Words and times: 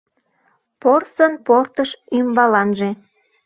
Порсын 0.81 1.33
портыш 1.45 1.91
ӱмбаланже 2.17 2.89